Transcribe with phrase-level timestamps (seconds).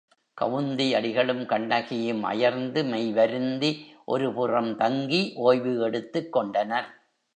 [0.37, 3.71] கவுந்தி அடிகளும் கண்ணகியும் அயர்ந்து மெய்வருந்தி
[4.05, 6.89] ஒரு புறம் தங்கி ஓய்வு எடுத்துக் கொண்டனர்.